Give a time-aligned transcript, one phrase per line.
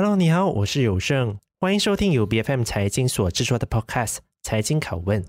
[0.00, 5.20] Hello，你好，我是有胜，欢迎收听由 BFM 财经所制作的 Podcast《财经拷问》。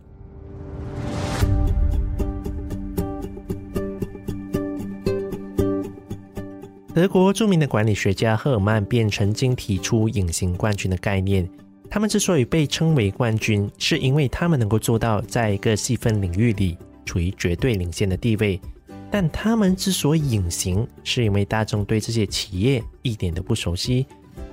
[6.93, 11.49] 德国著名的管理学家赫尔曼便曾经提出“隐形冠军”的概念。
[11.89, 18.61] 他们之所以被称为冠军，是因为他们能够做到在一个细分领域里处于绝对领先的地位。
[19.09, 24.05] 但他们之所以隐形，是因为大众对这些企业一点都不熟悉，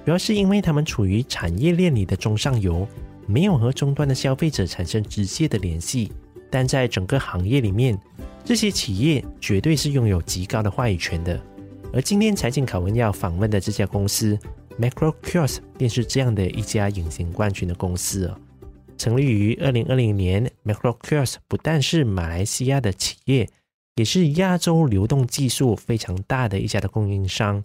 [0.07, 2.86] 主要是因为他们处于产业链里的中上游，
[3.26, 6.13] 没有和终端的消费者产生直接的联系。
[6.49, 7.99] 但在整个行业里面，
[8.44, 11.43] 这些企业绝对是拥有极高的话语权的。
[11.93, 14.39] 而今天财经考文要访问的这家公司
[14.79, 18.38] MacroKiosk 便是这样的一家隐形冠军的公司哦。
[18.96, 23.49] 成立于二零二零年，MacroKiosk 不但是马来西亚的企业，
[23.96, 27.64] 也是亚洲流动技术非常大的一家的供应商。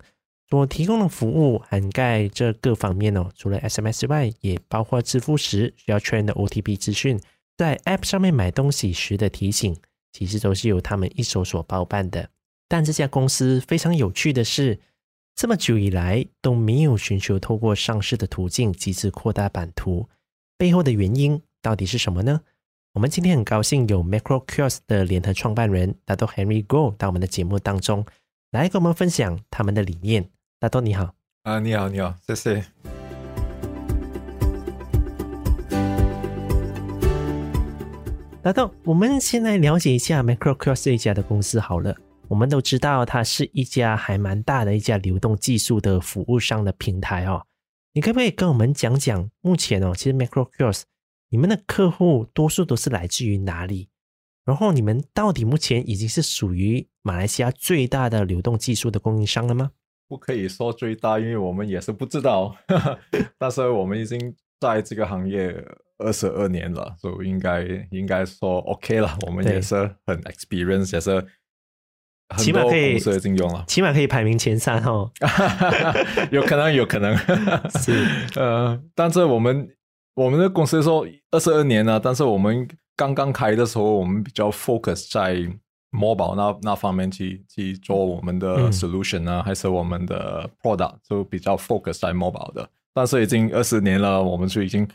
[0.51, 7.17] 所提供的服务涵盖这各方面哦，除了 SMS 外，也包括支付时需要确认的 OTP 资讯，
[7.55, 9.73] 在 App 上面买东西时的提醒，
[10.11, 12.29] 其实都是由他们一手所包办的。
[12.67, 14.77] 但这家公司非常有趣的是，
[15.37, 20.09] 这么久以来都没有寻求透过上市的途径，及时扩大版图。
[20.57, 22.41] 背后的原因到底是什么呢？
[22.93, 28.05] 我们今天很高兴有 MacroKiosk 的联合创办人大多 Henry Goh 到我们的节目当中，
[28.51, 30.29] 来跟我们分享他们的理念。
[30.62, 32.63] 大多你好，啊，你好，你好，谢谢。
[38.43, 41.98] 大东，我们先来了解一下 MacroKiosk 这一家的公司好了。
[42.27, 47.48] 我们都知道，它是一家还蛮大的一家流动技术的服务商的平台哦。
[47.93, 50.84] 你可不可以跟我们讲讲，目前哦，其实 MacroKiosk
[51.29, 53.89] 你们的客户多数都是来自于哪里？
[54.45, 59.71] 然后你们到底目前已经是属于马来西亚最大的流动技术的供应商了吗？
[60.12, 62.54] 不可以说最大，因为我们也是不知道。
[63.40, 65.56] 但是我们已经在这个行业
[66.00, 69.17] 二十二年了，所以应该应该说 OK 了。
[69.25, 69.75] 我们也是
[70.06, 71.25] 很 experience，也是。
[72.38, 75.09] 起码可以，了起码可以排名前三哦。
[76.31, 77.16] 有可能，有可能
[77.79, 78.05] 是
[78.35, 79.69] 呃，但是我们
[80.16, 82.67] 我们的公司说二十二年了，但是我们
[82.97, 85.33] 刚刚开的时候，我们比较 focus 在
[85.91, 92.69] mobile 那那方面去去做我们的 solution 呢，嗯，还是我们的 product 就比较 focus 在 mobile 的。
[92.94, 94.88] 但是已经二十年了，我们就已经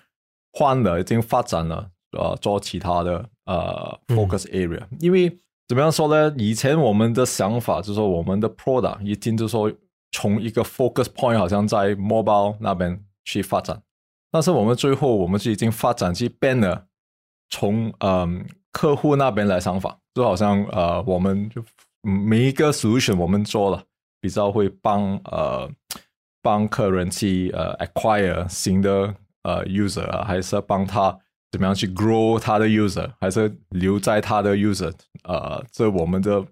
[0.53, 5.39] 换了，已经发展了，呃，做其他的呃 focus area，嗯，因为。
[5.69, 6.33] 怎么样说呢？
[6.39, 9.69] 以前我们的想法就是说，我们的 product 已经就是说
[10.13, 13.83] 从一个 focus point 好像在 mobile 那边去发展，
[14.31, 16.87] 但是我们最后我们就已经发展去变了，
[17.51, 21.65] 从嗯客户那边来想法，就好像呃我们就
[22.03, 23.83] 每一个 solution 我们做了，
[24.21, 25.67] 比较会帮呃
[26.43, 31.19] 帮客人去呃 acquire 新的呃 user 啊，还是帮他。
[31.53, 34.93] 怎么样去 grow 他的 user，还是留在他的 user？
[35.23, 36.45] 呃，这我们的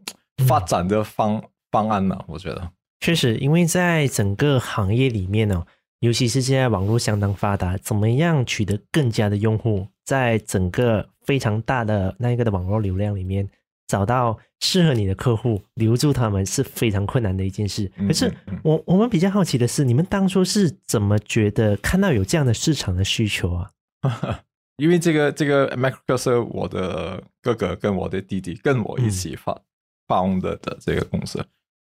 [0.47, 2.19] 发展的方、方案呢？
[2.27, 2.71] 我觉得
[3.01, 5.63] 确实，因为在整个行业里面呢，
[6.05, 13.49] 尤其是现在网络相当发达，怎么样取得更加的用户，在整个非常大的那一个的网络流量里面，
[13.87, 17.91] 找到适合你的客户，留住他们是非常困难的一件事。
[18.07, 18.31] 可是
[18.63, 23.71] 我我们比较好奇的是，你们当初是怎么觉得看到有这样的市场的需求啊？
[24.77, 29.59] 因为这个这个 MacroKiosk 是我的哥哥跟我的弟弟跟我一起发
[30.07, 31.39] found 的这个公司，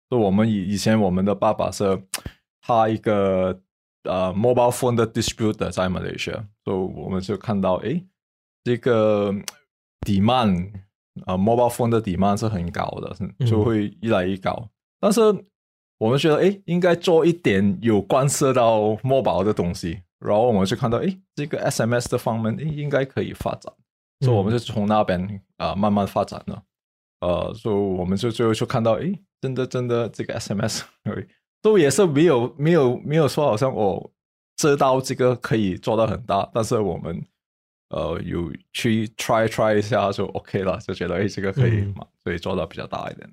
[0.08, 2.02] 所以我们以以前我们的爸爸是
[2.62, 3.60] 他一个
[4.04, 8.02] 呃 mobile phone 的 distributor 在 Malaysia，所以我们就看到哎
[8.62, 9.34] 这个
[10.06, 10.72] demand
[11.26, 13.16] 啊 mobile phone 的 demand 是很高的，
[13.46, 14.70] 就会越来越高。
[15.00, 15.20] 但是
[15.98, 20.02] 我们觉得哎应该做一点有关涉到 mobile 的东西。
[20.20, 23.70] 然后我们就看到，哎，这个 SMS 的方面，哎应该可以发展，
[24.20, 25.20] 所以我们就从那边
[25.58, 26.62] 啊、呃、慢慢发展了。
[27.20, 30.80] 呃，所以我们就最后就看到，哎，真的真的这个 SMS，
[31.64, 34.12] 都也是没有没有没有说好像我
[34.54, 37.24] 知道这个可以做到很大，但是我们
[37.88, 43.26] 呃有去 try try 一下就 OK 了，就觉得哎这个可以嘛，所以做到比较大一点。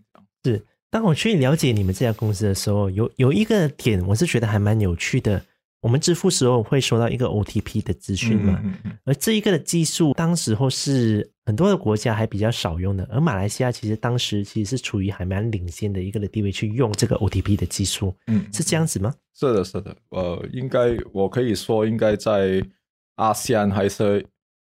[0.45, 5.43] 是，当我去了解你们这家公司的时候，有有一个点我是觉得还蛮有趣的。
[5.81, 8.61] 我们支付时候会收到一个 OTP 的资讯嘛？
[9.03, 18.15] 而这一个的技术，当时候是很多的国家还比较少用的，而马来西亚其实当时其实是处于还蛮领先的一个的地位去用这个 OTP 的技术。
[18.27, 19.11] 嗯，是这样子吗？
[19.33, 19.95] 是的，是的。
[20.09, 22.63] 呃，应该我可以说，应该在
[23.15, 24.23] 阿西安还是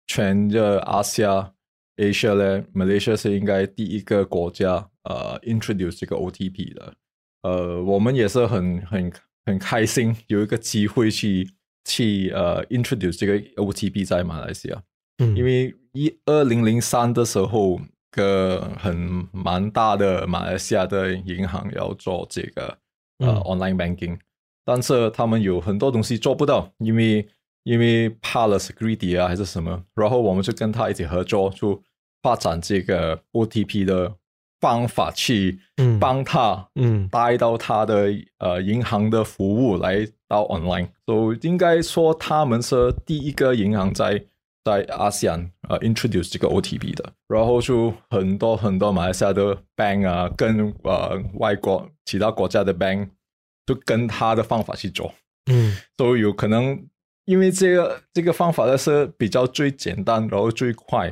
[0.09, 1.51] 全个阿西亚
[1.97, 6.95] Asia 呢，Malaysia 是应该第一个国家呃 introduce 这个 OTP 的。
[7.45, 9.11] 呃，我们也是很很。
[9.49, 11.49] 很开心有一个机会去
[11.85, 14.83] 去呃 introduce 这个 OTP 在马来西亚，
[15.19, 17.81] 嗯，因为一二零零三的时候，
[18.11, 22.79] 个很蛮大的马来西亚的银行要做这个
[23.19, 24.19] 呃、嗯、online banking，
[24.65, 27.27] 但是他们有很多东西做不到，因为
[27.65, 31.83] 因为怕了 security 啊还是什么，然后我们就跟他一起合作，就
[32.23, 34.15] 发展这个 OTP 的。
[34.61, 35.61] 方法去
[36.01, 37.09] 帮他嗯。
[37.09, 38.09] 带到他的
[38.39, 44.25] 呃银行的服务来到 online，所以应该说他们是第一个银行在
[44.65, 53.09] 在 ASEAN 呃 introduce 这个 OTP 的，然后就很多很多马来西亚的 bank 啊跟呃外国其他国家的 bank
[53.65, 55.15] 就跟他的方法去做，
[55.51, 56.87] 嗯，都有可能
[57.25, 61.11] 因为这个这个方法呢是比较最简单然后最快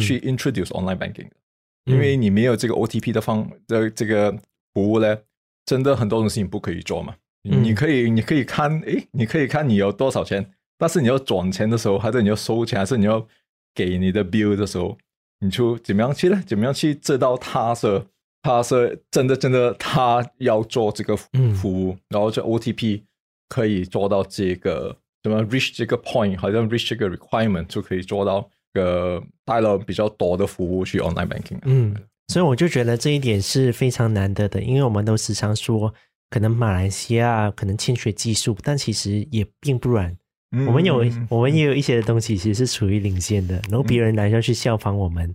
[0.00, 1.36] 去 introduce online banking 的。
[1.84, 4.32] 因为你没有这个 OTP 的方的这个
[4.72, 5.18] 服务呢，
[5.66, 7.14] 真的很多东西你不可以做嘛。
[7.48, 13.26] 嗯、你可以你可以看，诶，你可以看你有多少钱，但是你要转钱的时候，还是你要收钱，还是你要
[13.74, 14.96] 给你的 bill 的时候，
[15.40, 16.40] 你就怎么样去呢？
[16.46, 18.00] 怎么样去知道他是
[18.42, 21.28] 他是真的真的他要做这个服
[21.72, 23.02] 务，嗯、然后这 OTP
[23.48, 28.48] 可以做到这个怎么 reach 这个 point，好像 reach 这个 requirement 就可以做到。
[28.72, 31.94] 个带了比较多的服务去 online banking，嗯，
[32.28, 35.92] 所以我就觉得这一点是非常难得的，因为我们都时常说，
[36.30, 40.16] 可能马来西亚可能欠缺技术，但其实也并不然，
[40.52, 45.28] 嗯、我们有我们也有一些的东西其实是处于领先的，然后别人来要去效仿我们。
[45.28, 45.34] 嗯、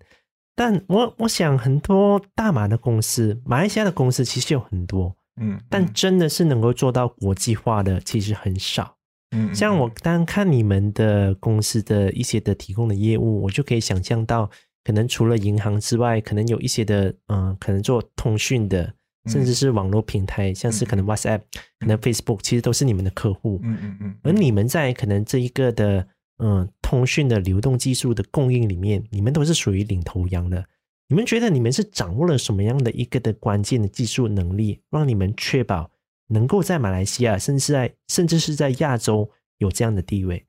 [0.56, 8.97] 但我我想很多大马的公司，马来西亚的公司其实有很多，嗯，但真的是能够做到国际化的其实很少。
[9.32, 14.50] 嗯，像我单看你们的公司的一些的提供的业务，我就可以想象到，
[14.84, 18.94] 可能除了银行之外，可能有一些的，嗯、呃，可能做通讯的，
[19.26, 21.42] 甚至是网络平台，像是可能 WhatsApp、
[21.80, 23.60] 可能 Facebook，其实都是你们的客户。
[23.64, 24.16] 嗯嗯嗯。
[24.24, 26.08] 而你们在可能这一个的，
[26.38, 30.66] 嗯、呃，通讯的流动技术的供应里面，你们都是属于领头羊的。
[31.10, 35.92] 你们觉得你们是掌握了什么样的一个的关键的技术能力，让你们确保？
[36.28, 40.46] 能够在马来西亚，甚至在甚至是在亚洲有这样的地位，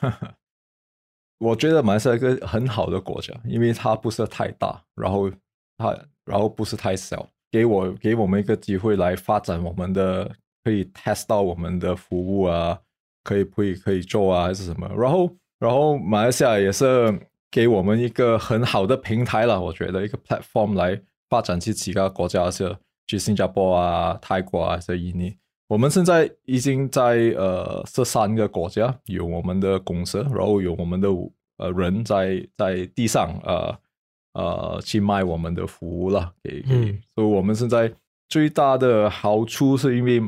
[1.38, 5.30] 我觉得马来西亚一个很好的国家，因为它不是太大，然后
[5.76, 10.30] 它然后不是太小，给我给我们一个机会来发展我们的，
[10.64, 12.78] 可以 test 到我们的服务啊，
[13.22, 14.88] 可以可以可以做啊，还是什么？
[14.96, 22.76] 然后然后马来西亚也是给我们一个很好的平台了，我觉得一个 platform 来发展去其他国家是。
[23.10, 25.36] 去新加坡啊、泰国啊，这印尼，
[25.66, 31.08] 我们现在已经在呃这三个国家有我们的公司，然后有我们的
[31.56, 33.76] 呃人在在地上呃
[34.34, 36.32] 呃去卖我们的服务了。
[36.44, 37.92] 给，嗯，所以我们现在
[38.28, 40.22] 最大的好处是因为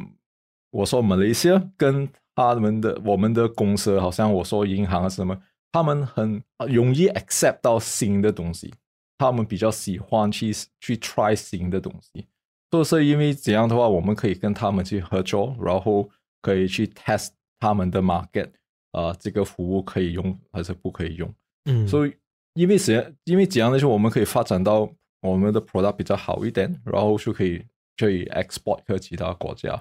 [0.72, 5.40] 我说马来西亚跟他们的我们的公司，好像我说银行啊什么，
[5.70, 8.74] 他们很容易 accept 到新的东西，
[9.18, 12.26] 他们比较喜欢去去 try 新的东西。
[12.72, 16.08] 都是因为这样的话，我们可以跟他们去合作，然后
[16.40, 17.28] 可以去 test
[17.60, 18.46] 他们的 market，
[18.92, 21.30] 啊、呃，这个服务可以用还是不可以用？
[21.66, 22.14] 嗯，所以
[22.54, 24.90] 因为谁因为这样的时候，我们可以发展到
[25.20, 27.62] 我们的 product 比较好一点，然后就可以
[27.98, 29.74] 去 export 和其他国家，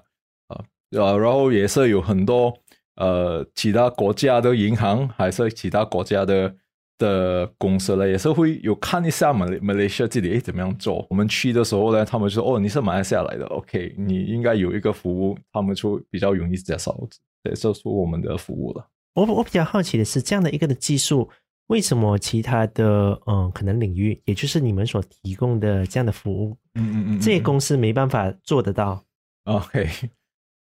[0.48, 2.54] 啊、呃，啊，然后也是有很多
[2.96, 6.54] 呃其他国家的银行，还是其他国家的。
[7.02, 11.06] 的公司呢，也是会有看一下马来马来西亚这里诶怎么样做。
[11.10, 16.96] 我们去的时候呢，他们就说哦，你是马来西亚来的，OK，你应该有一个服务，他们就比较容易介绍，
[17.44, 18.88] 介绍出我们的服务了。
[19.16, 21.28] 我我比较好奇的是，这样的一个的技术，
[21.68, 29.04] 为什么其他的嗯可能领域，也就是你们所提供的这样的服务，嗯嗯嗯，这些公司没办法做得到
[29.46, 29.90] ？OK，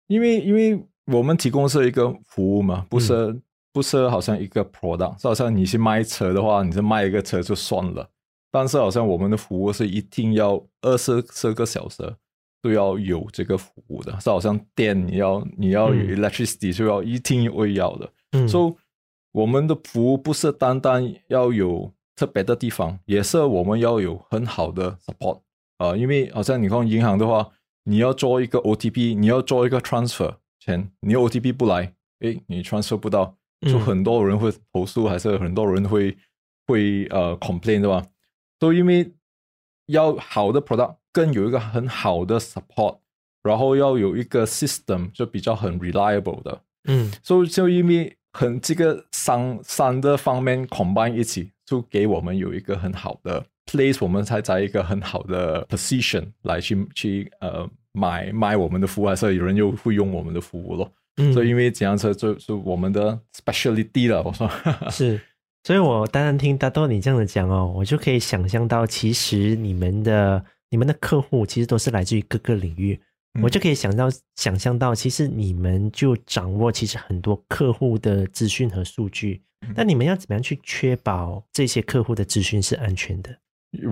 [0.07, 3.15] 因为因为我们提供是一个服务嘛，不是。
[3.15, 3.43] 嗯
[3.77, 8.09] 不是好像一个 product，就好像你去卖车的话，你是卖一个车就算了。
[8.51, 12.17] 但是好像我们的服务是一定要二十四个小时
[12.63, 18.11] 都要有这个服务的，是好像电你要你要有 electricity 就要一定会要的。
[18.33, 18.75] 嗯，所以
[19.33, 25.37] 我们的服务不是单单要有特别的地方，也是我们要有很好的 support
[25.77, 25.99] 啊、呃。
[25.99, 27.47] 因为好像你看银行的话，
[27.85, 33.37] 你要做一个 OTP，你要做一个 transfer 钱，你 OTP 不来，诶，你 transfer 不到。
[33.63, 36.17] 就很多人会投诉，还是很多人会
[36.67, 38.05] 会呃 complain 对吧？
[38.59, 39.13] 都因为
[39.87, 42.99] 要好的 product，更有一个很好的 support，
[43.43, 46.63] 然后要有一个 system 就比较很 reliable 的。
[46.89, 60.93] 嗯，所以就因为很这个三三个方面 combine 一起，就给我们有一个很好的 place，我们才在一个很好的 position 来去去呃买买我们的服务，还是有人又会用我们的服务咯。
[61.17, 64.23] 嗯，所以因为这样车就是我们的 speciality 了。
[64.23, 64.51] 我说
[64.91, 65.21] 是，
[65.65, 73.01] 所以我当然听大豆你这样子讲哦，我就可以想象到，其实你们的你们的客户其实都是来自于各个领域。
[73.43, 79.43] 我就可以想到，想象到，其实你们就掌握其实很多客户的资讯和数据。
[79.75, 83.37] 那你们要怎么样去确保这些客户的资讯是安全的？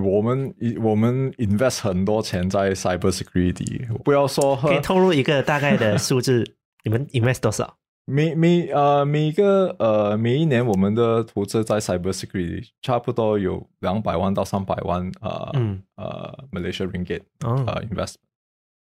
[0.03, 3.87] 我们我们 invest 很多钱在 cyber security。
[3.99, 6.43] 不要说可以透露一个大概的数字，
[6.85, 7.77] 你们 invest 多少？
[8.07, 18.17] 每每呃每个呃每一年我们的投资在 cyber security 差不多有两百万到三百万呃嗯呃 Malaysia Ringgit 呃 invest。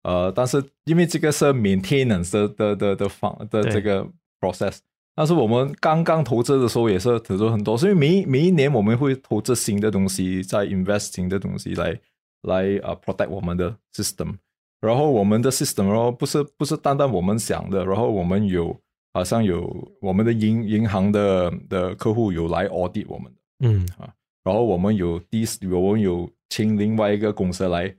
[0.04, 4.06] 呃，但是因为这个是 maintenance 的的的的方的这个
[4.40, 4.78] process，
[5.16, 12.00] 但是我们刚刚投资的时候也是投资很多，所以每每一年我们会投资新的东西，在 investing 的东西来
[12.44, 14.36] 来呃 protect 我们的 system，
[14.82, 18.76] 然后我们的 system 然后不是不是单单我们想的，然后我们有
[19.14, 24.14] 好像有我们的银银行的的客户有来 audit 我们的，嗯啊，
[24.44, 27.96] 然后我们有第我们有请另外一个公司来。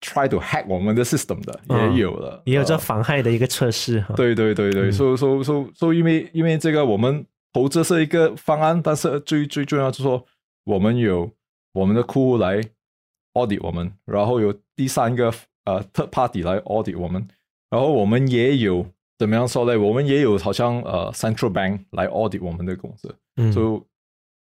[0.00, 1.58] try to hack 我们的 system 的
[1.90, 4.12] 也有了，也有这妨害的一个测试哈。
[4.14, 7.24] 对对对对，所以所以所以所以因为因为这个我们
[7.54, 10.22] 投资是一个方案，但是最最重要就是说
[10.64, 11.30] 我们有
[11.72, 12.60] 我们的客户来
[13.32, 15.32] audit 我们，然后有第三个
[15.64, 17.26] 呃 third party 来 audit 我们，
[17.70, 18.86] 然后我们也有
[19.18, 19.78] 怎么样说呢？
[19.78, 23.66] 我们也有好像呃 central bank 来 audit 我们的公司，嗯，所以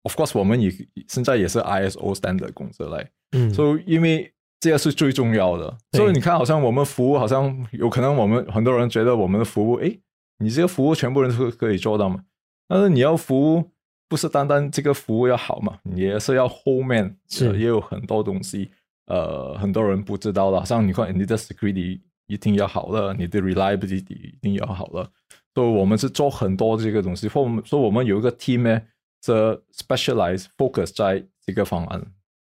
[0.02, 0.70] of course 我们也
[1.08, 4.32] 现在也是 ISO standard 公司来，嗯，所以因为。
[4.60, 10.00] 这个是最重要的，所以你看，好像我们服务，好像有可能我们很多人觉得我们的服务，诶，
[10.38, 12.24] 你这个服务全部人都可以做到吗？
[12.66, 13.70] 但是你要服务，
[14.08, 18.72] 不是单单这个服务要好嘛，你也是要后面是也有很多东西，
[19.08, 25.10] 呃，很多人不知道了，像你看你的 security 一定要好了，你的 reliability 一定要好了，
[25.54, 28.82] 所以我们是做很多这个东西，或我们说我们有一个 team 呢，
[29.24, 29.32] 是
[29.74, 32.06] specialize focus 在这个方案，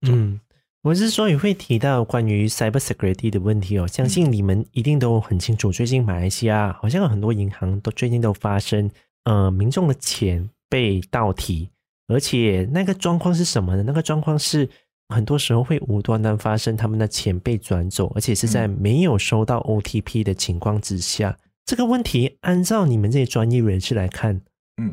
[0.07, 0.39] 嗯。
[0.83, 5.69] 我之所以会提到关于 cyber security 的问题哦，相信你们一定都很清楚。
[5.69, 8.89] 最近马来西亚好像有很多银行都最近都发生，
[9.25, 11.69] 呃，民众的钱被盗提，
[12.07, 13.83] 而且那个状况是什么呢？
[13.85, 14.69] 那个状况是
[15.09, 21.37] 很多时候会无端端发生他们的钱被转走，而且是在没有收到 OTP 的情况之下。
[21.65, 24.41] 这个问题，按照你们这些专业人士来看，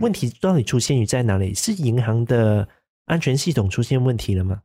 [0.00, 1.54] 问题到底出现于在哪里？
[1.54, 2.68] 是银行的
[3.06, 4.62] 安全系统出现问题了吗？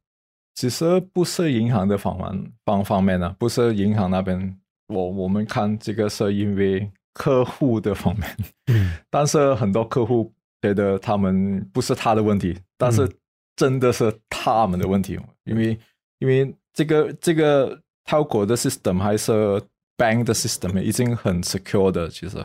[0.55, 8.37] 其实不是银行的方面方方面呢、啊，不是银行那边，我我们看这个是因为客户的方面，
[8.67, 13.09] 嗯，但是很多客户觉得他们不是他的问题，但是
[13.59, 15.77] 真的是他们的问题，嗯、因为
[16.19, 19.33] 因为这个这个 telco 的 system 还是
[19.97, 22.41] bank 的 system 已经很 secure 的，其实，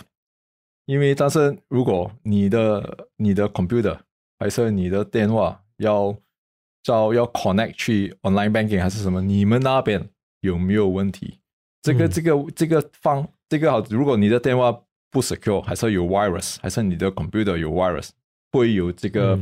[0.86, 3.96] 因为但是如果你的你的 computer
[4.40, 6.16] 还是你的电话要。
[6.84, 9.18] 叫要 connect 去 online banking 还是什么？
[9.22, 10.06] 你们那边
[10.42, 11.38] 有没有问题？
[11.80, 13.80] 这个、这个、这个方，这个好。
[13.88, 14.70] 如果你的电话
[15.10, 18.10] 不 secure，还是有 virus，还是你的 computer 有 virus，
[18.52, 19.34] 会有这个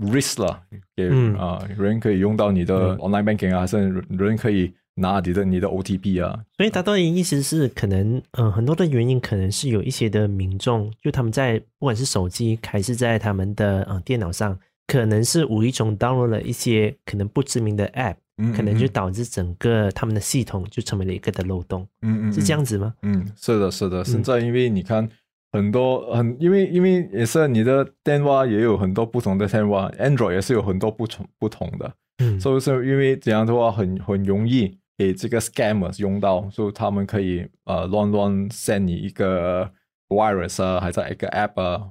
[0.00, 0.62] risk 啦。
[0.96, 6.44] 给啊，人可以用到你的 online banking 啊，甚至人可以拿你的你的 OTP 啊。
[6.56, 14.58] 所以他的意思是，可能嗯，很多的原因可能是有一些的民众，就他们在不管是手机还是在他们的呃电脑上。
[14.86, 21.86] 可能是无意中 download 了一些可能不知名的 app，嗯，可能就导致整个他们的系统就成为了一个的漏洞。
[22.02, 22.92] 嗯嗯，是这样子吗？
[23.02, 24.04] 嗯，是的，是的。
[24.04, 25.08] 现在因为你看
[25.52, 31.92] 很多很，因为因为也是你的电话也有很多不同的电话，Android 也是有很多不同不同的。
[32.18, 39.70] 嗯，所以是因为这样的话很很容易给这个 scammers 用到，所以他们可以呃乱乱 send 你一个
[40.08, 41.90] virus 啊，还是一个 app 啊，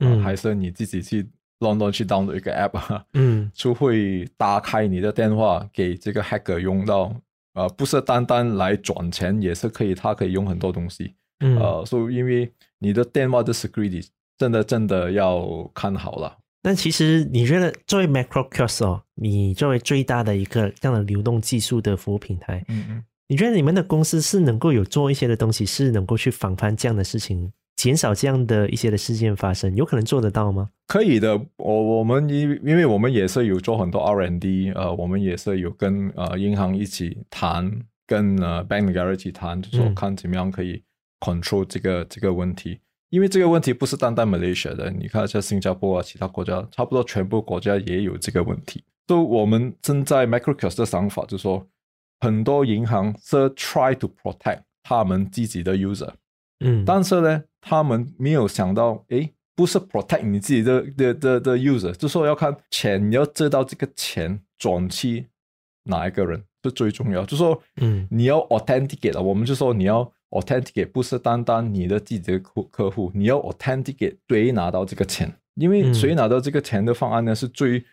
[0.00, 1.28] 嗯，还是你自己去。
[1.60, 3.04] 乱乱去 download 一个 app，啊。
[3.12, 7.14] 嗯，就会打开你的电话给这个 hacker 用到，
[7.52, 14.06] 呃，不是单单来转钱，也是可以，他可以用很多东西，嗯，呃，所以因为你的电话的 security
[14.36, 16.38] 真的真的要看好了。
[16.62, 18.06] 但其实你觉得作为
[18.84, 27.50] 哦，你作为最大的一个这样的流动技术的服务平台，嗯嗯，你觉得你们的公司是能够有做一些的东西，是能够去防范这样的事情？
[27.76, 30.68] 减少这样的一些的事件发生，有可能做得到吗？
[30.86, 37.72] 可以的，我我们因因为我们也是有做很多 R&D，呃，我们也是有跟呃银行一起谈，
[38.06, 40.82] 跟呃 Bank 起谈，就说看怎么样可以
[41.20, 42.80] control 这个、嗯、这个问题。
[43.10, 48.84] 因为这个问题不是单单 Malaysia 的，你看像新加坡啊，其他国家差不多全部国家也有这个问题。
[49.08, 51.66] 就我们正在 MicroKios 的想法就是说，
[52.20, 56.10] 很多银行是 try to protect 他们自己的 user，
[56.60, 65.26] 嗯，但是呢，他们没有想到，诶，不是 protect 你自己的的的的 user，就说要看钱，你要知道这个钱转去
[65.82, 77.84] 哪一个人是最重要，就说，嗯，你要 authenticate 了，我们就说你要 authenticate，不是单单你的自己的客客户，你要 authenticate 谁拿到这个钱，因为谁拿到这个钱的方案呢是最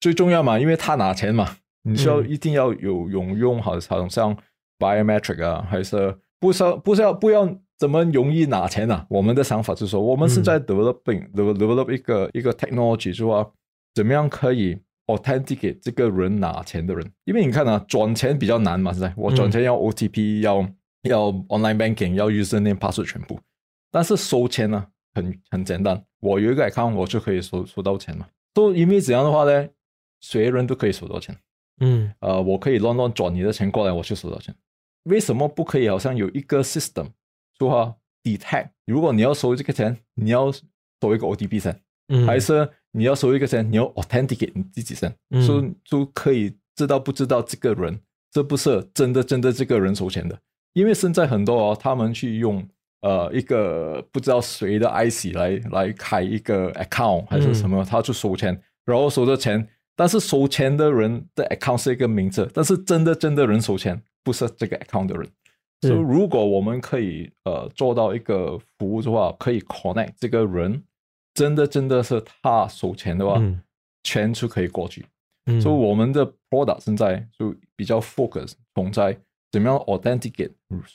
[0.00, 4.36] 最重要嘛，因为他拿钱嘛，你需要一定要有用用好，好像
[4.78, 9.06] biometric 啊，还是不是要不是要不要怎么容易拿钱啊？
[9.08, 13.52] 我们的想法就是说，我们是在 developing develop 一个一个 technology，就说
[13.94, 14.78] 怎么样可以。
[15.08, 19.12] Authenticate 这个人拿钱的人，因为你看啊，转钱比较难嘛，是在。
[19.16, 20.66] 我转钱要 OTP，、嗯、要
[21.02, 23.40] 要 online banking，要 username password 全部，
[23.90, 28.28] 但是收钱呢，很很简单，我有一个 account，我就可以收收到钱嘛。
[28.54, 29.68] 都因为这样的话呢，
[30.20, 31.36] 谁人都可以收到钱。
[31.80, 34.54] 嗯，呃，我可以乱乱转你的钱过来，我就收到钱。
[35.04, 35.88] 为什么不可以？
[35.88, 37.08] 好像有一个 system
[37.58, 42.68] 说 detect，如果你要收这个钱，你要收一个 OTP 先，嗯，还是？
[42.94, 45.10] 你要收一个钱，你要 authenticate 你自己先，
[45.46, 47.98] 所以就可以知道不知道这个人
[48.30, 50.38] 这不是真的真的这个人收钱的。
[50.72, 52.66] 因为现在很多哦，他们去用
[53.00, 65.28] 呃一个不知道谁的 IC 来来开一个 account 还是什么，他去收钱，然后收的钱，但是收钱的人的 account 是一个名字，但是真的真的人收钱不是这个 account 的人。
[65.82, 70.82] 所以如果我们可以呃做到一个服务的话，可以 connect 这个人。
[71.34, 73.58] 真的真的是他收钱的话，嗯、
[74.02, 75.02] 钱就可以过去。
[75.46, 79.18] 嗯、所以我们的 product 现在就比较 focus 从在
[79.52, 80.50] 怎么样 authenticate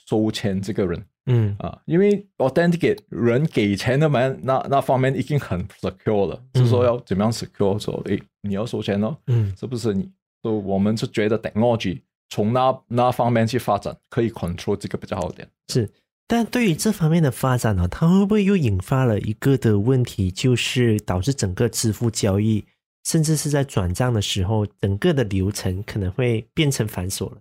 [0.06, 1.02] 收钱这个人。
[1.30, 6.42] 嗯啊，因为 authenticate 人给钱的门，那那方面已经很 secure 了。
[6.54, 7.78] 嗯、是说要怎么样 secure？
[7.78, 10.10] 说诶，你要收钱哦，嗯，是不是你？
[10.42, 12.00] 所以我们是觉得 technology
[12.30, 15.48] 从那那方面去发展，可以 control 这个比较好点。
[15.68, 15.88] 是。
[16.30, 22.66] 但对于这方面的发展呢，它会不会又引发了一个的问题，就是导致整个支付交易，
[23.08, 27.40] 甚至是在转账的时候，整个的流程可能会变成繁琐了？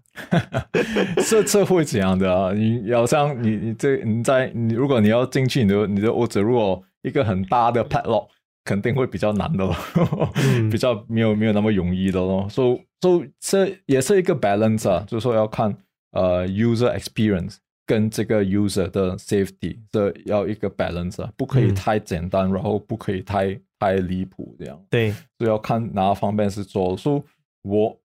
[1.27, 2.53] 这这会怎样的啊？
[2.53, 8.29] 你要像你你这你在你如果你要进去你的你的屋子，如果一个很大的 padlock，
[8.63, 9.75] 肯定会比较难的咯，
[10.35, 12.47] 嗯、 比较没有没有那么容易的咯。
[12.49, 15.75] 所以所以这也是一个 balance 啊，就是说要看
[16.11, 17.57] 呃 user experience。
[17.85, 24.79] 跟这个 user 的 safety 这要一个 balance 啊，不可以太简单，嗯、然后不可以太太离谱这样。
[24.89, 26.95] 对，所以要看哪方面是做。
[26.97, 27.23] 所以
[27.63, 27.97] 我，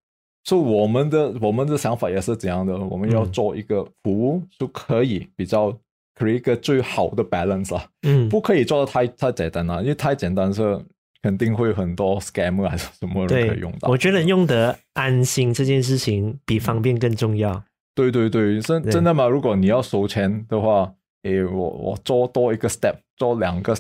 [0.45, 5.71] 所以我们的我们的想法也是这样的，我们要做一个服务就可以比较
[6.19, 7.87] create 一个最好的 balance 啊。
[8.03, 10.81] 嗯，不可以做的太太简单了，因为太简单是
[11.23, 13.89] 肯定会有很多 scam 还是什么人可以用到。
[13.89, 17.53] 我觉得用得安心这件事情比方便更重要。
[17.53, 17.63] 嗯
[17.95, 19.29] 对对对，真真的吗？
[19.29, 20.91] 如果你要收钱的话，
[21.25, 23.75] 诶，我我做多一个 step，做两个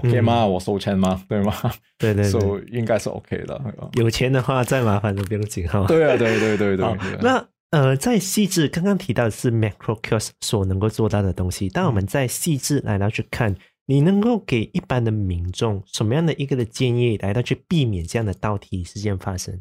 [0.00, 0.42] step，OK 吗？
[0.42, 1.22] 嗯、我收钱吗？
[1.28, 1.54] 对吗？
[1.98, 3.60] 对对对，所以应该是 OK 的。
[3.94, 5.84] 有钱的话，再麻烦都不用紧哈。
[5.86, 6.86] 对啊，对对对 对。
[7.20, 13.54] 那呃，在细致刚刚提到的是 macro kiosk 所能够做到的东西，当我们在细致来到去看，
[13.86, 19.60] 你能够给一般的民众什么样的一个的建议，来到去避免这样的倒提事件发生？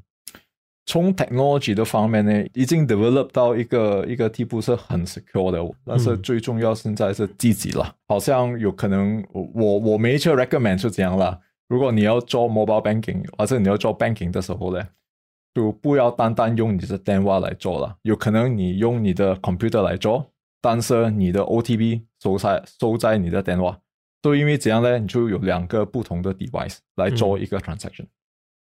[0.90, 7.96] 从 technology 的方面呢，已经 develop 到一个一个地步是很 secure 的，但是最重要现在是自己了。
[8.08, 11.40] 好像有可能我我没去 recommend 是这样了。
[11.68, 14.84] 如果你要做 mobile banking，或者你要做 banking 的时候呢，
[15.54, 17.96] 就不要单单用你的电话来做了。
[18.02, 23.78] 有可能你用你的 computer 来做，但是你的 OTP 收在收在你的电话，
[24.24, 28.08] 都因为这样呢，你就有两个不同的 device 来做一个 transaction，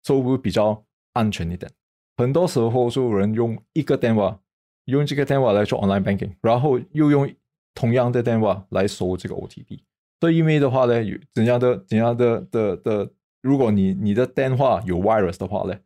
[0.02, 0.82] 所以会比较
[1.12, 1.70] 安全一点。
[2.16, 4.38] 很多时候就有人用一个电话，
[4.87, 7.29] 用这个电话来做 online banking，然后又用
[7.74, 9.81] 同样的电话来收这个 OTP。
[10.20, 10.94] 所以因为的话呢，
[11.35, 13.11] 怎样的怎样的的的，
[13.42, 15.77] 如果你你的电话有 virus 的话呢，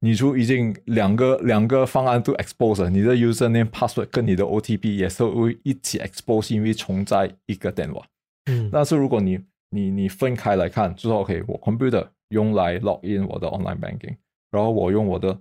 [0.00, 8.04] 你就已经两个两个方案都 expose 了，你的 username password 跟你的 OTP 也是会一起 expose，因为重在一个电话。
[8.50, 14.16] 嗯，但是如果你你你分开来看，就说 OK，我 computer 用来 log in 我的 online banking，
[14.50, 15.40] 然后我用我的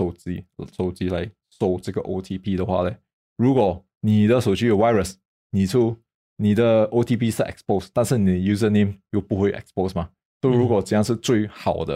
[0.00, 0.42] 手机
[0.74, 2.96] 手机来收这个 OTP 的话呢，
[3.36, 5.16] 如果你的手机有 virus，
[5.50, 5.94] 你就
[6.36, 10.08] 你的 OTP 是 expose，但是你的 username 又不会 expose 嘛？
[10.40, 11.94] 就如果这样是最好的。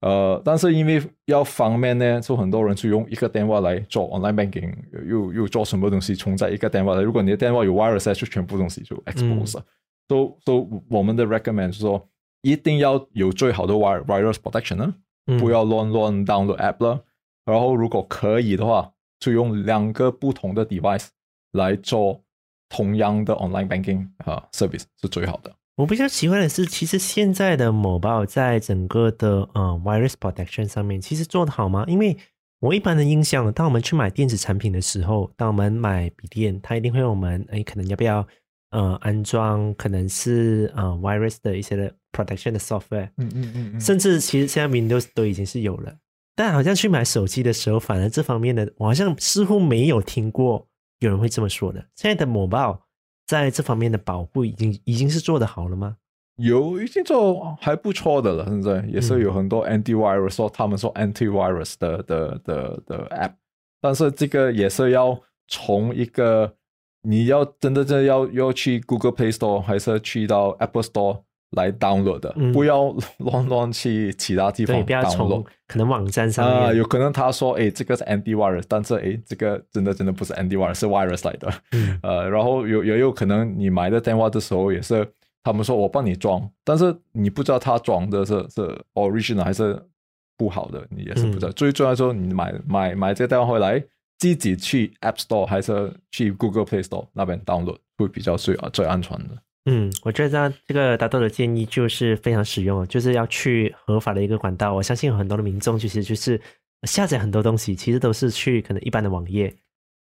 [0.00, 4.72] 嗯、呃，但是因为要方便呢，就很多人就用一个电话来做 online banking，
[5.06, 7.02] 又又做什么东西存在一个电话来。
[7.02, 9.64] 如果你的电话有 virus，就全部东西就 expose 了。
[10.08, 12.08] 都都、嗯 so, so、我们的 recommend 是说，
[12.42, 14.94] 一定要有最好的 virus protection 呢，
[15.26, 17.04] 嗯、不要乱乱 download app 了。
[17.48, 21.06] 然后，如果可以的话，就用两个不同的 device
[21.52, 22.22] 来做
[22.68, 25.50] 同样的 online banking 啊 service 是最好的。
[25.76, 31.86] 我比较喜欢的是，其实现在的某宝在整个的呃 virus protection 上面其实做的好吗？
[31.88, 32.18] 因为
[32.60, 38.26] 我一般的印象，当我们去买电子产品的时候，当我们买笔电，它一定会问我们，哎，可能要不要
[38.72, 45.96] 呃安装，可能是呃 virus 的一些的 protection 的 software，嗯嗯嗯，嗯，甚至其实现在 Windows 都已经是有了。
[46.38, 50.68] 但好像去买手机的时候，反而这方面的，我好像似乎没有听过
[51.00, 51.80] 有人会这么说的。
[51.96, 52.80] 现在的某宝
[53.26, 55.96] 在这方面的保护已经已经是做得好了吗？
[56.36, 58.44] 有，已经做还不错的了。
[58.44, 63.32] 现在也是有很多 anti-virus，说他们说 anti-virus 的的的的 app，
[63.80, 66.54] 但是这个也是要从一个
[67.02, 71.22] 你要真的真的要要去 Google Play Store 还是去到 Apple Store。
[71.52, 75.44] 来 download 的，嗯、不要 乱乱去其他地方 download。
[75.66, 81.52] 可能网站上啊、呃，有可能他说，哎，这个是 anti-virus，但是哎，这个真的真的不是 anti-virus，是 virus 来的。
[81.72, 85.06] 嗯、 呃，然后有也有可能你买的电话的时候也是，
[85.42, 89.82] 他们说我帮你装，但是你不知道他装的是是 original 还是
[90.36, 91.48] 不好的，你也是不知道。
[91.48, 93.82] 嗯、最重要说，你买买买这个电话回来，
[94.18, 99.36] 自己去 App Store 还是去 Google Play Store 那边 download 会比较最最安全的。
[99.68, 104.72] 嗯，我觉得这个达豆的建议就是非常实用，就是要去合法的一个管道。
[104.72, 106.40] 我相信有很多的民众其实就是
[106.84, 109.54] 下载很多东西，其实都是去可能一般的网页。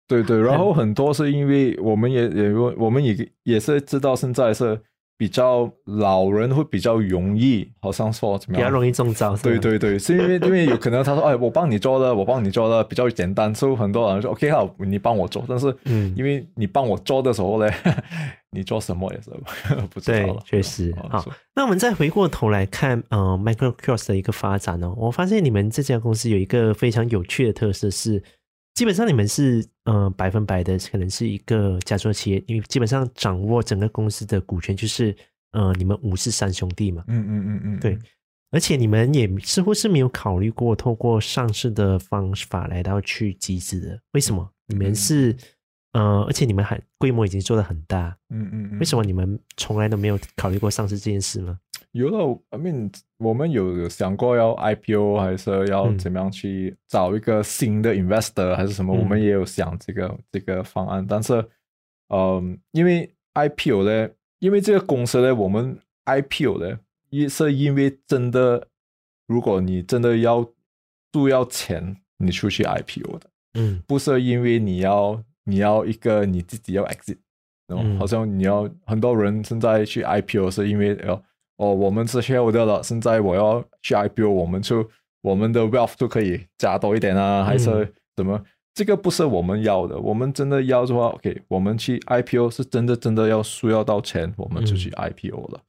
[0.08, 4.82] 对对，然后很多是因为我们也也我们也也是知道现在是。
[5.18, 8.64] 比较老人会比较容易，好像说怎么样？
[8.66, 9.36] 比较容易中招。
[9.38, 15.46] 对对对，是因为因为有可能他说，哎，我帮你做了，我帮你做了比较简单，所以很多人说，OK 好，你帮我做。
[15.48, 17.72] 但是，嗯，因为你帮我做的时候呢，
[18.52, 19.30] 你做什么也是
[19.92, 20.40] 不知道了。
[20.50, 20.94] 对，确实。
[21.10, 21.24] 好，
[21.56, 28.24] 那我们再回过头来看，呃 m i c r o c r o s s 的一个发展呢，我发现你们这家公司有一个非常有趣的特色是。
[28.74, 35.16] 基本上你们是呃百分百的，可能是一个家族企业，因为基本上掌握整个公司的股权就是
[35.52, 37.04] 呃你们五氏三兄弟嘛。
[37.08, 37.98] 嗯嗯嗯嗯，对。
[38.52, 44.48] 而且你们也似乎是没有考虑过透过上市的方法来到去集资的，为什么？
[44.68, 45.36] 你们是
[45.94, 48.16] 呃，而且你们还规模已经做得很大。
[48.30, 51.60] 嗯嗯嗯，为什么你们从来都没有考虑过上市这件事吗？
[51.94, 58.96] 有了，I mean，我们有想过要 IPO，还是要怎么样去找一个新的 investor，还是什么？
[58.96, 61.34] 嗯、我们也有想这个这个方案，但是，
[62.08, 66.80] 嗯、呃，因为 IPO 呢，因为这个公司呢，我们 IPO 呢，
[67.12, 68.68] 也是因为真的，
[69.28, 70.44] 如果你真的要
[71.12, 77.18] 都要钱，你出去 IPO 的，嗯，不是因为你要你要一个你自己要 exit，
[77.68, 81.24] 嗯，好像你要很多人现在去 IPO 是因为要。
[81.64, 84.86] 哦，我们是 shareholder 了，现在我要去 IPO，我们就
[85.22, 88.38] 我们的 wealth 就可以加多一点啊，还是怎么？
[88.38, 95.62] 嗯、这个不是我们要的，我们真的要的话，OK，我们去 IPO 是真的真的要需要到钱，我们就去 IPO 了。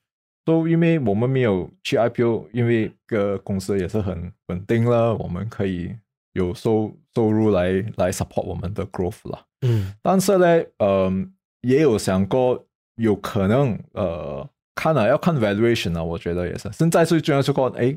[0.44, 5.94] 都、嗯 so, 因为我们没有去 IPO，因为个公司也是很稳定了，我们可以
[6.32, 9.46] 有收收入来来 support 我们的 growth 了。
[9.60, 11.28] 嗯，但是呢，嗯、呃，
[11.60, 14.48] 也有想过有可能，呃。
[14.74, 16.70] 看了要看 valuation 啊，我觉得也是。
[16.72, 17.96] 现在最重要是看，哎，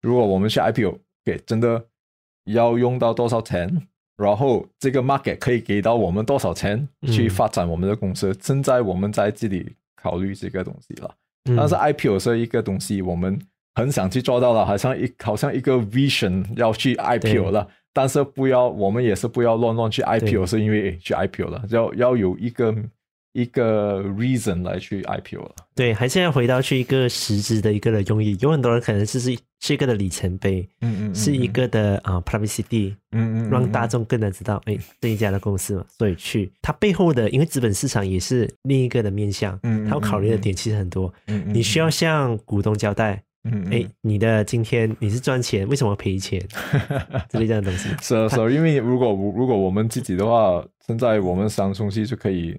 [0.00, 1.84] 如果我们去 IPO，给真的
[2.44, 8.30] 要用到多少钱，然后这个 market 可以给到我们多少钱去发展我们的公司。
[8.30, 11.14] 嗯、现在我们在这里考虑这个东西了。
[11.50, 13.38] 嗯、但是 IPO 是一个东西，我们
[13.74, 17.68] 很想去做到了，好像一好像一个 vision 要去 IPO 了。
[17.92, 22.74] 但是不要，我们也是不要乱乱去 IPO，是因为去 IPO 了，要要有一个。
[23.34, 28.36] 一个 reason 来去 IPO 了，对，还是要回到去一个实质的一个的用意。
[28.40, 43.20] 有很多人可能是是是一个的里程碑，嗯，嗯嗯，是一个的啊、uh, publicity，嗯，嗯嗯，让大众更能知道，哎，这一家的公司嘛，所以去它背后的，因为资本市场也是另一个的面向，嗯，它要考虑的点其实很多，嗯，你需要向股东交代，
[43.50, 46.40] 嗯，哎，你的今天你是赚钱，为什么赔钱？
[47.28, 52.56] 这类这样的东西，是啊是啊，因为如果如果我们自己的话，现在我们三兄弟就可以。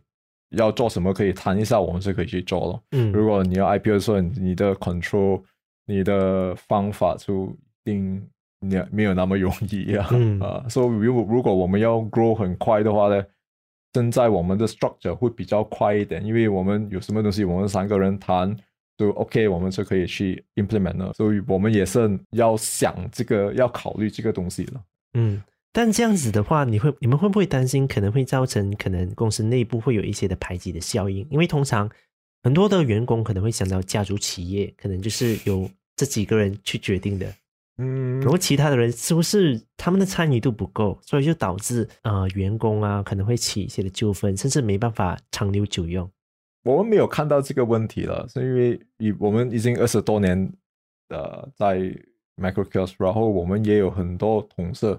[0.49, 2.83] 要做什么可以谈一下，我们是可以去做咯。
[2.91, 5.41] 嗯，如果你要 IPO 的时候，你的 control、
[5.85, 7.47] 你的方法就
[7.83, 8.27] 一定
[8.59, 10.07] 你没有那么容易啊。
[10.11, 13.23] 嗯 啊，所以如果如果我们要 grow 很快的话呢，
[13.93, 18.55] 现在我们的 structure 会比较快一点，因为我们有什么东西，我们三个人谈
[18.97, 21.13] 就 OK，我们就可以去 implement 了。
[21.13, 24.81] 所以我们也是要想这个，要考虑这个东西了。
[25.15, 25.41] 嗯。
[25.75, 31.27] 但这样子的话，你会你们会不会担心可能会造成可能公司内部会有一些的排挤的效应？
[31.29, 31.91] 因为通常
[32.43, 37.29] 很多的员工可能会想到家族企业，可能就是由这几个人去决定的。
[37.77, 46.09] 嗯，然后其他的人是不是他们的参与度不够，所以就导致呃员工啊可能会起一些的纠纷，甚至没办法长留久用。
[46.63, 50.49] 我们没有看到这个问题了，是因为以我们已经二十多年
[51.09, 51.93] 呃在
[52.37, 54.97] MicroKiosks，然后我们也有很多同事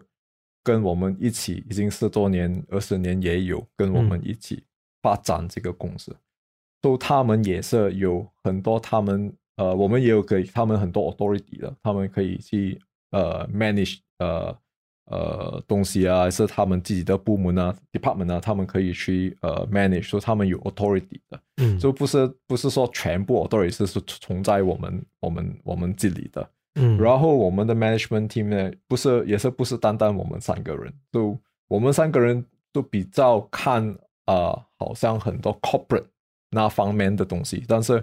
[0.66, 4.64] 跟我们一起，已经十多年、二十年也有跟我们一起
[5.00, 6.16] 发展这个公司，
[6.82, 9.32] 都、嗯、他们也是有很多他们。
[9.58, 12.78] 呃，我们也有给他们很多 authority 的，他们可以去
[13.12, 14.54] 呃 manage 呃
[15.06, 26.46] 呃东西啊，还是他们自己的部门啊 department 啊，他们可以去呃 manage，说他们有 authority 的，嗯，就不是不是说全部 authority 是是存在我们我们我们这里的，
[26.76, 31.36] 嗯，然后我们的 management team 呢，不是也是不是单单我们三个人，就
[31.68, 33.86] 我们三个人都比较看
[34.26, 36.06] 啊、呃，好像很多 corporate
[36.50, 38.02] 那方面的东西，但是。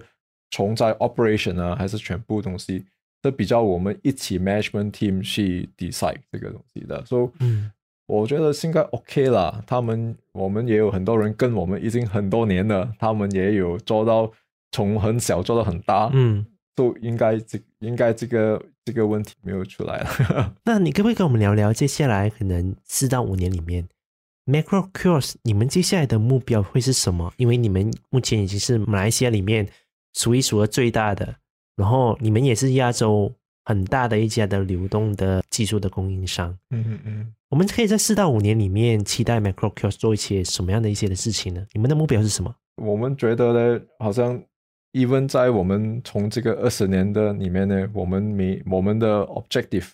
[0.56, 2.86] 从在 operation 呢，还是全部东西，
[3.24, 7.72] 都比较我们一起 management team 去 decide 这个东西的，所以，嗯，
[8.06, 9.64] 我觉得应该 OK 啦。
[9.66, 14.32] 他们我们也有很多人跟我们已经很多年了，他们也有做到
[14.72, 20.54] 从很小做到很大，嗯，都应该这应该这个这个问题没有出来了。
[20.66, 23.88] 那你可不可以跟我们聊聊接下来可能四到五年里面
[24.46, 27.34] ，MicroKiosks 你们接下来的目标会是什么？
[27.38, 29.68] 因为你们目前已经是马来西亚里面。
[30.16, 31.38] 数一数二最大的，
[31.76, 33.34] 然后你们也是亚洲
[33.66, 36.56] 很大的一家的流动的技术的供应商。
[36.70, 41.66] 嗯嗯嗯，我们可以在四到五年里面期待 MicroKiosks 做一些什么样的一些的事情呢？
[41.72, 42.56] 你们的目标是什么？
[42.76, 44.40] 我们觉得呢，好像
[44.94, 49.90] even 在我们从这个二十年的里面呢，我们每我们的 objective。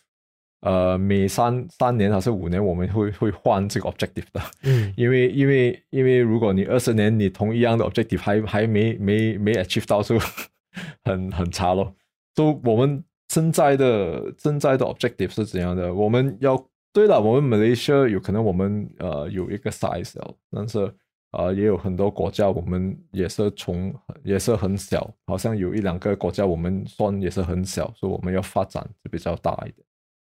[0.62, 4.42] 呃，每三三年还是五年，我们会会换这个 objective 的。
[4.64, 10.20] 嗯，因为因为因为如果你二十年你同一样的 objective 还还没没没 achieve 到，就
[11.06, 11.96] 很很差咯。
[12.36, 15.94] 都、so, 我们现在的现在的 objective 是怎样的？
[15.94, 20.16] 我们要对了，我们 Malaysia 有可能我们呃有一个 size，
[20.52, 20.94] 但是
[21.32, 29.86] 啊、也有很多国家我们也是从也是很小，好像有一两个国家我们算也是很小，所以我们要发展就比较大一点。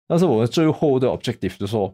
[0.08, 1.94] 但是我们最后的 objective 就是说，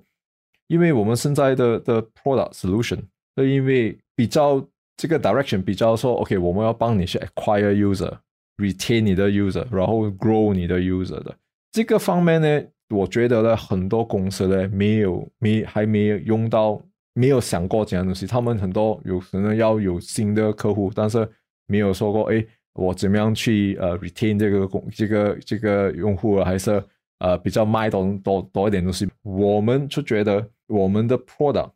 [0.68, 3.00] 因为我们现在的的 product solution，
[3.36, 4.64] 是因为比较
[4.98, 11.36] 这个 direction 比较说，OK，我们要帮你去 acquire user，retain 你的 user，然后 grow 你的 user 的
[11.72, 16.80] 这个方面呢，我觉得呢，很多公司呢没有没还没有用到，
[17.13, 18.26] 没有想过这样东西。
[18.28, 21.30] 他们很多有可能要有新的客户，但是
[21.67, 26.84] 没有说过，哎，我怎么样去呃 retain 这个公这个这个用户啊，还是。
[27.24, 31.69] 呃，比较卖多多多一点东西，我们就觉得我们的 product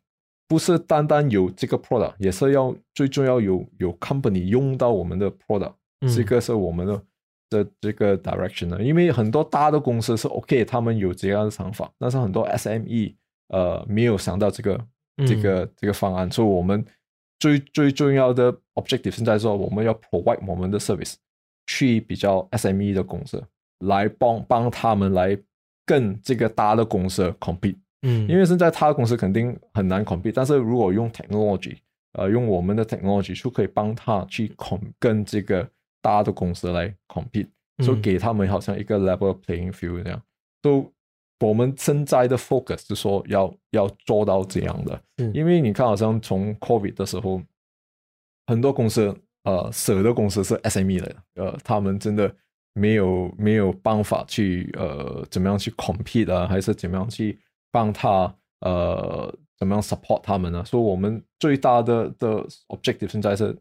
[0.48, 7.02] 不是单单有这个 product，也是要最重要有有 company 用到我们的 product，嗯，这个是我们的
[7.48, 8.82] 的这个 direction 呢。
[8.82, 13.14] 因为很多大的公司是 OK，他们有这样的想法，但是很多 SME
[13.50, 14.76] 呃没有想到这个
[15.24, 16.84] 这个、嗯、这个方案，所以我们
[17.38, 21.14] 最最重要的 objective 现在说我们要 provide 我们的 service
[21.66, 23.42] 去比较 SME 的公司。
[23.80, 25.38] 来帮帮他们来
[25.84, 31.76] 跟这个大的公司 compete，嗯，因为现在他的公司肯定很难 compete，但是如果用 technology，
[32.14, 35.68] 呃，用我们的 technology 就可以帮他去 com 跟这个
[36.00, 37.48] 大的公司来 compete，
[37.84, 40.22] 就、嗯、给他们好像一个 level playing field 这样。
[40.62, 40.90] 都
[41.40, 47.42] 我们现在的 focus 是说要要做到这样的，嗯，因为你看好像从 COVID 的时候，
[48.46, 52.34] 很多公司呃，舍的公司是 SME 来的，呃，他们真的。
[52.78, 57.40] 没有没有办法去呃怎么样去 compete 啊，还是怎么样去
[57.72, 60.62] 帮他呃怎么样 support 他们呢？
[60.62, 63.56] 所以我们最大的的 objective 现在是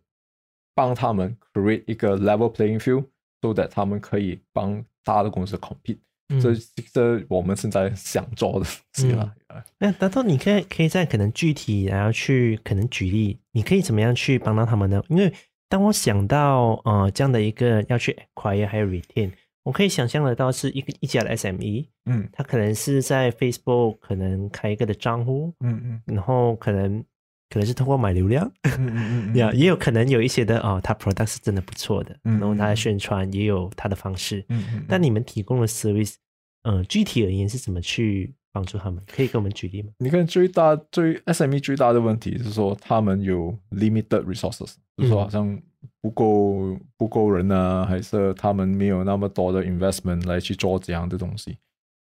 [0.74, 6.00] 帮他们 create 一个 level playing field，so that 他们可以帮大的公司 compete。
[6.30, 6.54] 嗯、这
[6.92, 9.34] 这我们现在想做的是吧？
[9.78, 15.02] 那达到你可以可以再可能具体然后去可能举例，你可以怎么样去帮到他们呢？
[15.10, 15.32] 因为
[15.70, 19.32] 当我想到呃这样的一个要去 acquire 还有 retain，
[19.64, 27.04] 我可以想象得到是一个一家的 SME，嗯，他可能是在 Facebook 可能开一个的账户，嗯嗯，然后可能
[27.50, 34.46] 可能是通过买流量，嗯嗯嗯， 也有可能有一些的哦，他 product 是真的不错的，嗯，然后他的宣传也有他的方式，
[34.88, 36.16] 但你们提供的 service，
[36.64, 39.02] 嗯、呃，具体而言是怎么去帮助他们？
[39.08, 39.90] 可以给我们举例吗？
[40.00, 44.74] 你看最大最 SME 最大的问题是说他们有 limited resources。
[44.98, 45.62] 就是说，好像
[46.02, 51.58] 不够不够人啊，还是他们没有那么多的 investment 来去做这样的东西。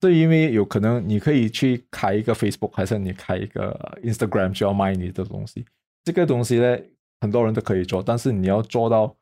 [0.05, 5.65] 这因为有可能你可以去开一个 Facebook，还是你开一个 Instagram 就要卖你的东西。
[6.05, 6.79] 这个东西呢，
[7.23, 9.17] 很多人都可以做，但是你要做到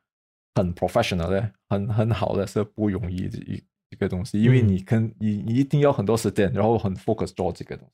[0.56, 7.92] 很 professional 的、很很好的是不容易的一这个东西，因为你可你你一定要很多时间，然后很 focus 做这个东西，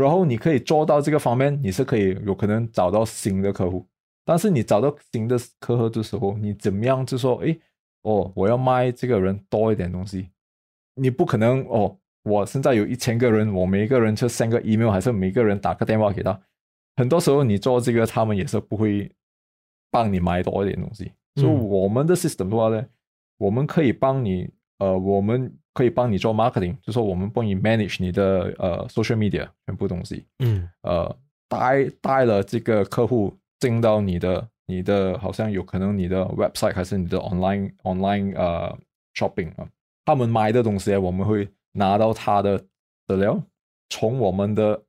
[0.00, 3.84] 然后你可以做到这个方面，你是可以有可能找到新的客户。
[4.24, 7.58] 但是你找到新的客户的时候，你怎么样就说，哎，
[8.02, 10.28] 哦，我要卖这个人多一点东西，
[10.94, 16.38] 你不可能哦，我现在有一千个人，我每一个人就 send 个 email，还是每个人打个电话给他。
[16.96, 19.10] 很多时候你做这个，他们也是不会
[19.90, 21.12] 帮你买多一点东西。
[21.36, 22.84] 所以我们的 system 的话呢，
[23.38, 31.16] 我们可以帮你，呃，我们可以帮你做 marketing，就是说我们帮你 manage 你的呃 social media 全部东西，嗯，呃，
[31.48, 33.36] 带带了这个客户。
[33.60, 38.78] 进到你的你的好像有可能你的 website 还是你的 online online 呃、uh,
[39.18, 39.68] shopping 啊，
[40.04, 42.58] 他们买的东西我们会拿到他的
[43.06, 43.42] 资料，
[43.90, 44.82] 从我们的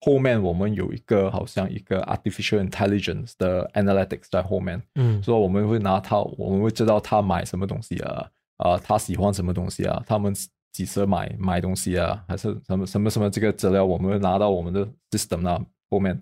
[0.00, 10.34] 后面我们有一个好像一个 artificial intelligence 的 analytics 在后面，嗯，所以我们会拿他，我们会知道他买什么东西啊，啊，他喜欢什么东西啊，他们
[10.72, 16.20] 几时买买东西啊，还是什么什么什么这个资料，我们会拿到我们的 system 啊后面。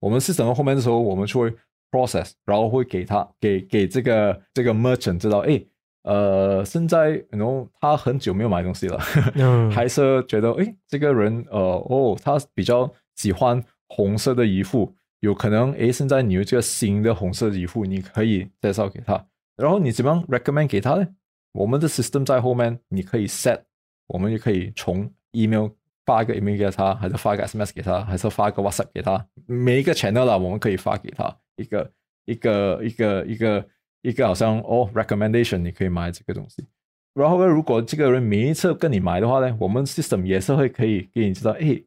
[0.00, 1.54] 我们 system 后面的时候，我们就会
[1.92, 5.62] process，然后会给他给给这个这个 merchant 知道，哎，
[6.02, 8.98] 呃，现在然后他很久没有买东西了，
[9.34, 21.06] 嗯， 还是觉得哎，这个人呃哦，他比较喜欢红色的衣服，有可能哎，现在你有这个新的红色的衣服，你可以介绍给他，然后你怎么样 recommend 给他呢？
[21.52, 23.60] 我们的 system 在后面，你可以 set，
[24.08, 25.68] 我们也可以从 email。
[26.04, 29.24] 发一个 email 给他，还是发一个 SMS 给他，还是发一个 WhatsApp 给他？
[29.46, 31.88] 每一个 channel 啦，我们可以发给他一个
[32.24, 33.64] 一个一个一个
[34.02, 36.66] 一个好像哦 recommendation，你可以买这个东西。
[37.14, 41.84] 然后呢如果这个人每一次跟你买的话呢，我们 system 也是会可以给你知道，诶，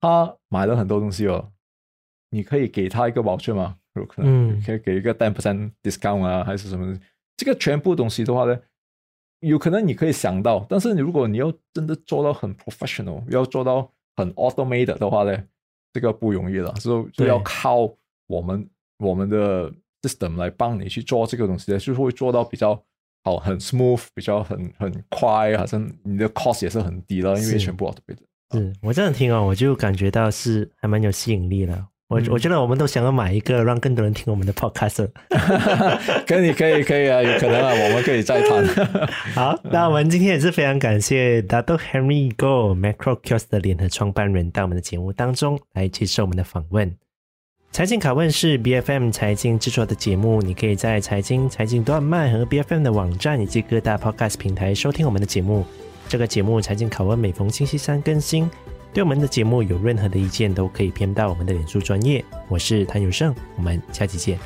[0.00, 1.52] 他买了很多东西哦，
[2.30, 3.76] 你可以给他一个 voucher 吗？
[3.94, 6.98] 有可能，可以给一个 ten percent discount 啊，还是什么？
[7.36, 8.58] 这个全部东西的话呢？
[9.40, 15.44] 有可能你可以想到，但是你如果你要真的做到很 professional，要做到很 automated 的话呢，
[15.92, 17.94] 这个不容易了，所以就要靠
[18.26, 19.70] 我们我们的
[20.08, 22.80] system 来帮你去做这个东西，就是会做到比较
[23.24, 28.18] 好，很 smooth，比较很很快，好像你的 cost 也是很低了，因为全部 automated。
[28.52, 31.86] 是我这样听哦，我就感觉到是还蛮有吸引力的。
[32.08, 35.08] 我我觉得我们都想要买一个，让更多人听我们的 podcast。
[36.28, 38.64] 可以可以可以啊，有可能啊，我们可以再谈。
[39.34, 46.94] 好，那我们今天也是非常感谢 Dato Henry Goh Macro Kiosk 的联合创办人到我们的节目当中来接受我们的访问。
[47.74, 55.66] 财经拷问是 BFM 财经制作的节目，你可以在财经财经段麦和 BFM 的网站以及各大 podcast 平台收听我们的节目。
[56.08, 58.48] 这个节目财经拷问每逢星期三更新。
[58.92, 62.24] 对我们的节目有任何的意见，都可以偏到我们的脸书专业。
[62.46, 64.38] 我是谭友胜，我们下期见。